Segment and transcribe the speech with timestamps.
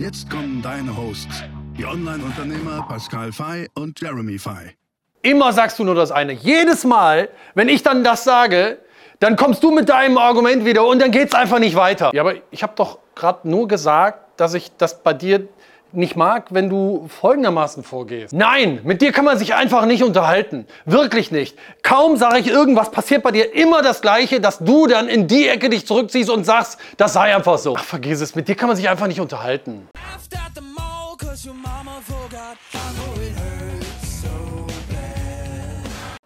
[0.00, 1.44] Jetzt kommen deine Hosts,
[1.76, 4.74] die Online-Unternehmer Pascal Fay und Jeremy Fay.
[5.20, 6.32] Immer sagst du nur das eine.
[6.32, 8.78] Jedes Mal, wenn ich dann das sage,
[9.18, 12.12] dann kommst du mit deinem Argument wieder und dann geht es einfach nicht weiter.
[12.14, 15.46] Ja, aber ich habe doch gerade nur gesagt, dass ich das bei dir
[15.92, 18.32] nicht mag, wenn du folgendermaßen vorgehst.
[18.32, 20.66] Nein, mit dir kann man sich einfach nicht unterhalten.
[20.84, 21.56] Wirklich nicht.
[21.82, 25.48] Kaum sage ich irgendwas, passiert bei dir immer das Gleiche, dass du dann in die
[25.48, 27.74] Ecke dich zurückziehst und sagst, das sei einfach so.
[27.76, 29.88] Ach, vergiss es, mit dir kann man sich einfach nicht unterhalten.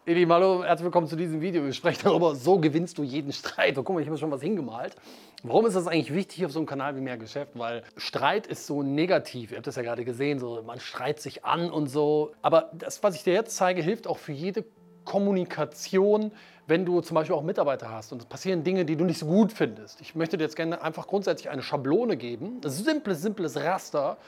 [0.06, 1.64] Lieben, hallo, herzlich willkommen zu diesem Video.
[1.64, 3.78] Wir sprechen darüber, so gewinnst du jeden Streit.
[3.78, 4.94] Und guck mal, ich habe schon was hingemalt.
[5.42, 7.52] Warum ist das eigentlich wichtig auf so einem Kanal wie Mehr Geschäft?
[7.54, 9.50] Weil Streit ist so negativ.
[9.50, 12.32] Ihr habt das ja gerade gesehen, so man schreit sich an und so.
[12.42, 14.66] Aber das, was ich dir jetzt zeige, hilft auch für jede
[15.06, 16.32] Kommunikation,
[16.66, 19.24] wenn du zum Beispiel auch Mitarbeiter hast und es passieren Dinge, die du nicht so
[19.24, 20.02] gut findest.
[20.02, 24.18] Ich möchte dir jetzt gerne einfach grundsätzlich eine Schablone geben, ein simples, simples Raster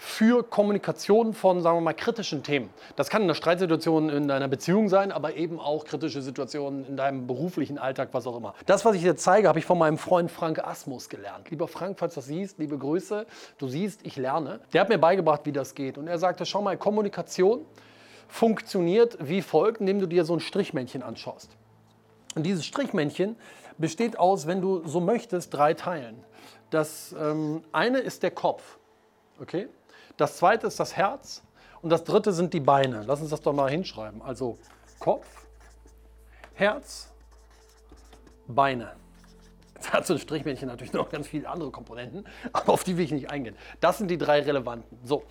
[0.00, 2.70] für Kommunikation von, sagen wir mal, kritischen Themen.
[2.94, 7.26] Das kann eine Streitsituation in deiner Beziehung sein, aber eben auch kritische Situationen in deinem
[7.26, 8.54] beruflichen Alltag, was auch immer.
[8.64, 11.50] Das, was ich dir zeige, habe ich von meinem Freund Frank Asmus gelernt.
[11.50, 13.26] Lieber Frank, falls du das siehst, liebe Grüße,
[13.58, 14.60] du siehst, ich lerne.
[14.72, 15.98] Der hat mir beigebracht, wie das geht.
[15.98, 17.66] Und er sagte, schau mal, Kommunikation
[18.28, 21.50] funktioniert wie folgt, indem du dir so ein Strichmännchen anschaust.
[22.36, 23.34] Und dieses Strichmännchen
[23.78, 26.22] besteht aus, wenn du so möchtest, drei Teilen.
[26.70, 28.78] Das ähm, eine ist der Kopf,
[29.40, 29.66] okay?
[30.18, 31.42] Das zweite ist das Herz
[31.80, 33.04] und das dritte sind die Beine.
[33.06, 34.20] Lass uns das doch mal hinschreiben.
[34.20, 34.58] Also
[34.98, 35.26] Kopf,
[36.54, 37.08] Herz,
[38.48, 38.92] Beine.
[39.74, 43.04] Jetzt hat so ein Strichmännchen natürlich noch ganz viele andere Komponenten, aber auf die will
[43.04, 43.56] ich nicht eingehen.
[43.80, 44.98] Das sind die drei relevanten.
[45.04, 45.22] So.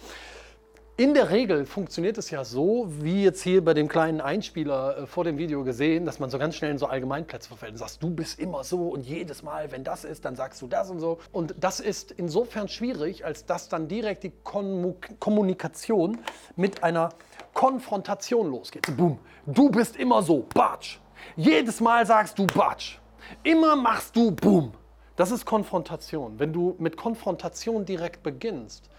[1.00, 5.06] In der Regel funktioniert es ja so, wie jetzt hier bei dem kleinen Einspieler äh,
[5.06, 8.02] vor dem Video gesehen, dass man so ganz schnell in so Allgemeinplätze verfällt und sagst,
[8.02, 11.00] du bist immer so und jedes Mal, wenn das ist, dann sagst du das und
[11.00, 11.20] so.
[11.32, 16.18] Und das ist insofern schwierig, als dass dann direkt die Konmu- Kommunikation
[16.56, 17.10] mit einer
[17.54, 18.88] Konfrontation losgeht.
[18.98, 20.98] Boom, du bist immer so, batsch.
[21.36, 22.98] Jedes Mal sagst du batsch.
[23.44, 24.72] Immer machst du boom.
[25.16, 26.40] Das ist Konfrontation.
[26.40, 28.90] Wenn du mit Konfrontation direkt beginnst,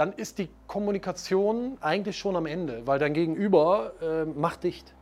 [0.00, 4.94] dann ist die Kommunikation eigentlich schon am Ende, weil dein Gegenüber äh, macht dicht.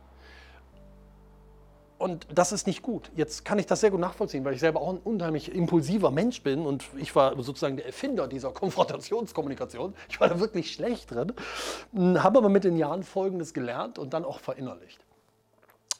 [1.97, 3.09] Und das ist nicht gut.
[3.15, 6.43] Jetzt kann ich das sehr gut nachvollziehen, weil ich selber auch ein unheimlich impulsiver Mensch
[6.43, 9.93] bin und ich war sozusagen der Erfinder dieser Konfrontationskommunikation.
[10.09, 11.31] Ich war da wirklich schlecht drin,
[12.21, 14.99] habe aber mit den Jahren Folgendes gelernt und dann auch verinnerlicht.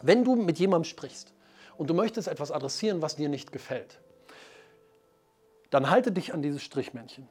[0.02, 1.34] Wenn du mit jemandem sprichst
[1.78, 4.02] und du möchtest etwas adressieren, was dir nicht gefällt,
[5.70, 7.30] dann halte dich an dieses Strichmännchen.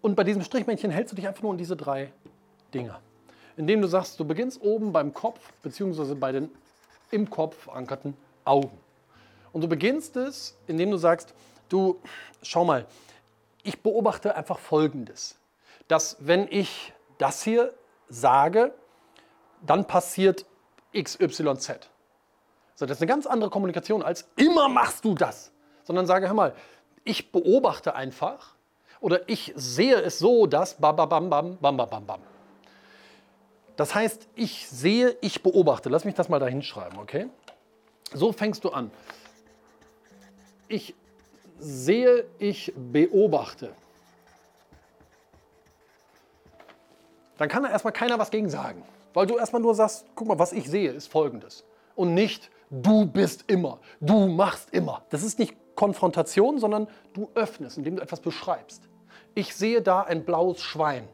[0.00, 2.12] Und bei diesem Strichmännchen hältst du dich einfach nur an diese drei
[2.72, 2.96] Dinge.
[3.56, 6.50] Indem du sagst, du beginnst oben beim Kopf, beziehungsweise bei den
[7.10, 8.78] im Kopf verankerten Augen.
[9.52, 11.34] Und du beginnst es, indem du sagst,
[11.68, 12.00] du,
[12.42, 12.86] schau mal,
[13.62, 15.36] ich beobachte einfach Folgendes.
[15.88, 17.74] Dass wenn ich das hier
[18.08, 18.72] sage,
[19.66, 20.46] dann passiert
[20.94, 21.88] XYZ.
[22.74, 25.50] So, das ist eine ganz andere Kommunikation als immer machst du das.
[25.84, 26.54] Sondern sage, hör mal,
[27.04, 28.54] ich beobachte einfach
[29.00, 32.20] oder ich sehe es so, dass bam, bam, bam, bam, bam, bam, bam.
[33.76, 35.88] Das heißt, ich sehe, ich beobachte.
[35.88, 37.28] Lass mich das mal da hinschreiben, okay?
[38.12, 38.90] So fängst du an.
[40.66, 40.94] Ich
[41.58, 43.72] sehe, ich beobachte.
[47.36, 48.82] Dann kann da erstmal keiner was gegen sagen.
[49.14, 51.64] Weil du erstmal nur sagst, guck mal, was ich sehe, ist folgendes.
[51.94, 55.02] Und nicht, du bist immer, du machst immer.
[55.10, 58.82] Das ist nicht Konfrontation, sondern du öffnest, indem du etwas beschreibst.
[59.36, 61.08] Ich sehe da ein blaues Schwein.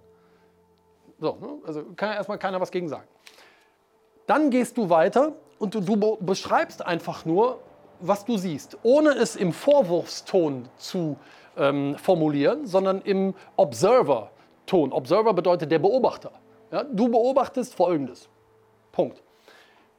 [1.20, 1.58] So, ne?
[1.66, 3.06] also kann ja erstmal keiner was gegen sagen.
[4.26, 7.58] Dann gehst du weiter und du, du beschreibst einfach nur,
[8.00, 11.18] was du siehst, ohne es im Vorwurfston zu
[11.58, 14.94] ähm, formulieren, sondern im Observer-Ton.
[14.94, 16.32] Observer bedeutet der Beobachter.
[16.72, 16.84] Ja?
[16.84, 18.30] Du beobachtest Folgendes.
[18.92, 19.22] Punkt.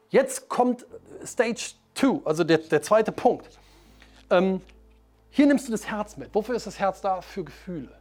[0.10, 0.88] Jetzt kommt
[1.24, 3.60] Stage 2, also der, der zweite Punkt.
[4.30, 4.62] Ähm,
[5.30, 6.34] hier nimmst du das Herz mit.
[6.34, 7.22] Wofür ist das Herz da?
[7.22, 7.92] Für Gefühle.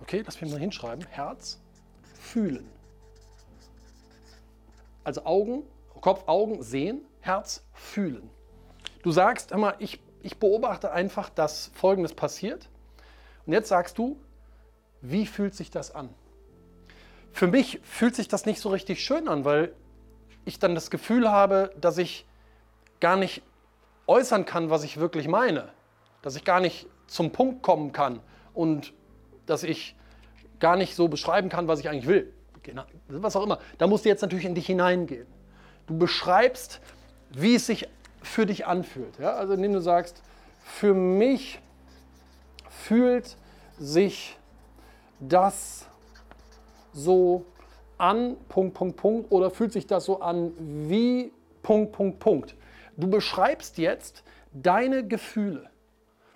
[0.00, 1.06] Okay, lass mich mal hinschreiben.
[1.10, 1.60] Herz,
[2.14, 2.68] fühlen.
[5.04, 5.64] Also Augen,
[6.00, 8.28] Kopf, Augen sehen, Herz fühlen.
[9.02, 12.68] Du sagst immer, ich, ich beobachte einfach, dass Folgendes passiert.
[13.46, 14.16] Und jetzt sagst du,
[15.00, 16.08] wie fühlt sich das an?
[17.32, 19.72] Für mich fühlt sich das nicht so richtig schön an, weil
[20.44, 22.26] ich dann das Gefühl habe, dass ich
[23.00, 23.42] gar nicht
[24.06, 25.68] äußern kann, was ich wirklich meine.
[26.22, 28.20] Dass ich gar nicht zum Punkt kommen kann
[28.54, 28.92] und
[29.46, 29.96] dass ich
[30.60, 32.32] gar nicht so beschreiben kann, was ich eigentlich will.
[33.08, 33.58] Was auch immer.
[33.78, 35.26] Da musst du jetzt natürlich in dich hineingehen.
[35.86, 36.80] Du beschreibst,
[37.30, 37.88] wie es sich
[38.22, 39.18] für dich anfühlt.
[39.18, 39.34] Ja?
[39.34, 40.22] Also indem du sagst,
[40.62, 41.60] für mich
[42.68, 43.36] fühlt
[43.78, 44.38] sich
[45.18, 45.86] das
[46.92, 47.44] so
[47.98, 50.52] an, Punkt, Punkt, Punkt, oder fühlt sich das so an
[50.88, 51.32] wie
[51.62, 52.54] Punkt, Punkt, Punkt.
[52.96, 54.22] Du beschreibst jetzt
[54.52, 55.70] deine Gefühle.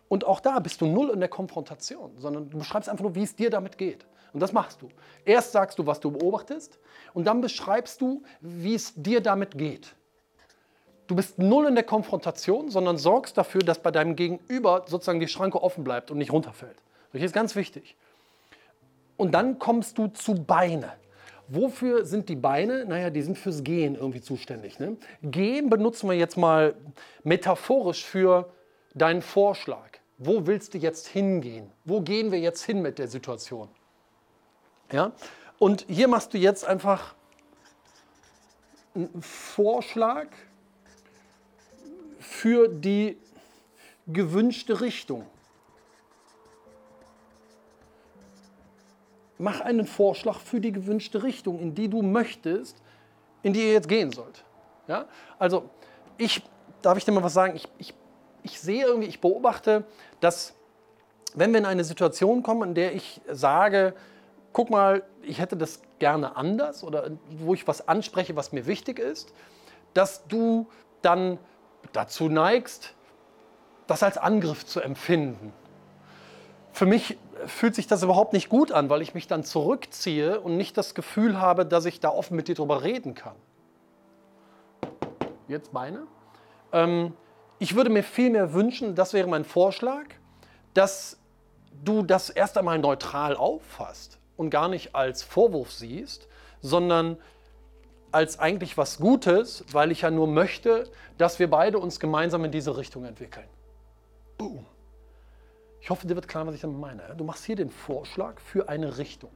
[0.08, 3.22] Und auch da bist du null in der Konfrontation, sondern du beschreibst einfach nur, wie
[3.22, 4.06] es dir damit geht.
[4.32, 4.88] Und das machst du.
[5.24, 6.78] Erst sagst du, was du beobachtest,
[7.14, 9.94] und dann beschreibst du, wie es dir damit geht.
[11.06, 15.28] Du bist null in der Konfrontation, sondern sorgst dafür, dass bei deinem Gegenüber sozusagen die
[15.28, 16.76] Schranke offen bleibt und nicht runterfällt.
[17.12, 17.96] Das ist ganz wichtig.
[19.16, 20.92] Und dann kommst du zu Beine.
[21.48, 22.84] Wofür sind die Beine?
[22.86, 24.78] Naja, die sind fürs Gehen irgendwie zuständig.
[24.78, 24.96] Ne?
[25.22, 26.74] Gehen benutzen wir jetzt mal
[27.22, 28.52] metaphorisch für
[28.94, 29.90] deinen Vorschlag.
[30.18, 31.70] Wo willst du jetzt hingehen?
[31.84, 33.68] Wo gehen wir jetzt hin mit der Situation?
[34.90, 35.12] Ja?
[35.58, 37.14] Und hier machst du jetzt einfach
[38.94, 40.28] einen Vorschlag
[42.18, 43.18] für die
[44.06, 45.26] gewünschte Richtung.
[49.38, 52.82] Mach einen Vorschlag für die gewünschte Richtung, in die du möchtest,
[53.42, 54.44] in die ihr jetzt gehen sollt.
[54.88, 55.06] Ja?
[55.38, 55.68] Also,
[56.16, 56.42] ich,
[56.82, 57.56] darf ich dir mal was sagen?
[57.56, 57.94] Ich, ich,
[58.42, 59.84] ich sehe irgendwie, ich beobachte,
[60.20, 60.54] dass,
[61.34, 63.94] wenn wir in eine Situation kommen, in der ich sage,
[64.52, 68.98] guck mal, ich hätte das gerne anders oder wo ich was anspreche, was mir wichtig
[68.98, 69.34] ist,
[69.92, 70.66] dass du
[71.02, 71.38] dann
[71.92, 72.94] dazu neigst,
[73.86, 75.52] das als Angriff zu empfinden.
[76.72, 80.56] Für mich fühlt sich das überhaupt nicht gut an, weil ich mich dann zurückziehe und
[80.56, 83.36] nicht das Gefühl habe, dass ich da offen mit dir drüber reden kann.
[85.48, 86.06] Jetzt Beine.
[86.72, 87.12] Ähm,
[87.58, 90.04] ich würde mir viel mehr wünschen, das wäre mein Vorschlag,
[90.74, 91.18] dass
[91.84, 96.28] du das erst einmal neutral auffasst und gar nicht als Vorwurf siehst,
[96.60, 97.16] sondern
[98.12, 102.50] als eigentlich was Gutes, weil ich ja nur möchte, dass wir beide uns gemeinsam in
[102.50, 103.46] diese Richtung entwickeln.
[104.38, 104.66] Boom.
[105.86, 107.14] Ich hoffe, dir wird klar, was ich damit meine.
[107.16, 109.30] Du machst hier den Vorschlag für eine Richtung.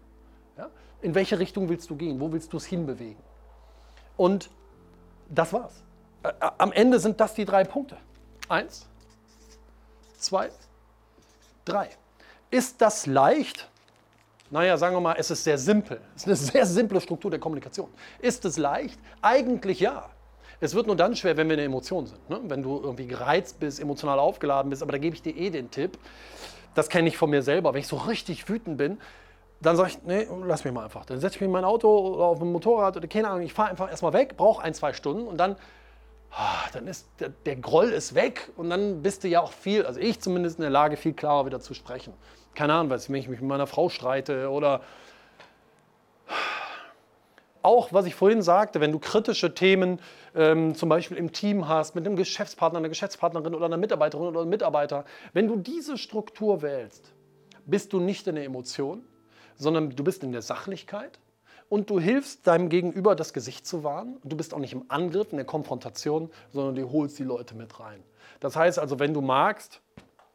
[1.01, 2.19] In welche Richtung willst du gehen?
[2.19, 3.23] Wo willst du es hinbewegen?
[4.17, 4.51] Und
[5.29, 5.85] das war's.
[6.59, 7.99] Am Ende sind das die drei Punkte.
[8.49, 8.89] Eins,
[10.19, 10.51] zwei,
[11.65, 11.89] drei.
[12.51, 13.71] Ist das leicht?
[14.51, 16.01] Naja, sagen wir mal, es ist sehr simpel.
[16.17, 17.91] Es ist eine sehr simple Struktur der Kommunikation.
[18.19, 18.99] Ist es leicht?
[19.23, 20.11] Eigentlich ja.
[20.61, 22.29] Es wird nur dann schwer, wenn wir eine Emotion sind.
[22.29, 22.41] Ne?
[22.45, 24.83] Wenn du irgendwie gereizt bist, emotional aufgeladen bist.
[24.83, 25.99] Aber da gebe ich dir eh den Tipp.
[26.75, 27.73] Das kenne ich von mir selber.
[27.73, 28.99] Wenn ich so richtig wütend bin,
[29.61, 31.05] dann sage ich, nee, lass mich mal einfach.
[31.07, 33.43] Dann setze ich mich in mein Auto oder auf ein Motorrad oder keine Ahnung.
[33.43, 35.57] Ich fahre einfach erstmal weg, brauche ein, zwei Stunden und dann,
[36.31, 39.85] ah, dann ist der, der Groll ist weg und dann bist du ja auch viel,
[39.85, 42.15] also ich zumindest in der Lage, viel klarer wieder zu sprechen
[42.55, 44.83] keine Ahnung, wenn ich mich mit meiner Frau streite oder
[47.63, 50.01] auch, was ich vorhin sagte, wenn du kritische Themen
[50.35, 54.41] ähm, zum Beispiel im Team hast, mit einem Geschäftspartner, einer Geschäftspartnerin oder einer Mitarbeiterin oder
[54.41, 57.13] einem Mitarbeiter, wenn du diese Struktur wählst,
[57.67, 59.03] bist du nicht in der Emotion,
[59.57, 61.19] sondern du bist in der Sachlichkeit
[61.69, 64.17] und du hilfst deinem Gegenüber, das Gesicht zu wahren.
[64.25, 67.79] Du bist auch nicht im Angriff, in der Konfrontation, sondern du holst die Leute mit
[67.79, 68.03] rein.
[68.41, 69.81] Das heißt also, wenn du magst,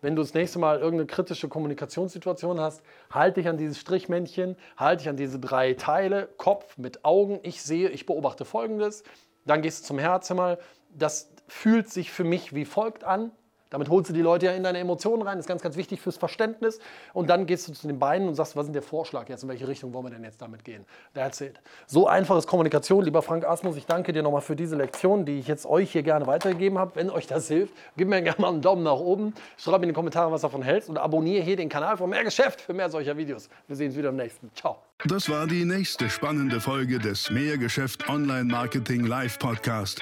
[0.05, 5.01] wenn du das nächste Mal irgendeine kritische Kommunikationssituation hast, halte dich an dieses Strichmännchen, halte
[5.01, 9.03] dich an diese drei Teile, Kopf mit Augen, ich sehe, ich beobachte Folgendes,
[9.45, 10.59] dann gehst du zum Herzzimmer,
[10.93, 13.31] das fühlt sich für mich wie folgt an,
[13.69, 15.99] damit holst du die Leute ja in deine Emotionen rein, das ist ganz, ganz wichtig
[15.99, 16.79] fürs Verständnis.
[17.13, 19.49] Und dann gehst du zu den Beinen und sagst, was ist der Vorschlag jetzt, in
[19.49, 20.85] welche Richtung wollen wir denn jetzt damit gehen?
[21.13, 21.59] That's it.
[21.87, 23.03] So einfach ist Kommunikation.
[23.03, 26.03] Lieber Frank Asmus, ich danke dir nochmal für diese Lektion, die ich jetzt euch hier
[26.03, 26.95] gerne weitergegeben habe.
[26.95, 29.95] Wenn euch das hilft, gib mir gerne mal einen Daumen nach oben, schreib in die
[29.95, 33.17] Kommentare, was davon hältst und abonniere hier den Kanal von Mehr Geschäft für mehr solcher
[33.17, 33.49] Videos.
[33.67, 34.51] Wir sehen uns wieder im nächsten.
[34.53, 34.77] Ciao.
[35.05, 40.01] Das war die nächste spannende Folge des Mehrgeschäft Online Marketing Live Podcast.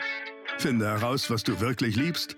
[0.60, 2.38] Finde heraus, was du wirklich liebst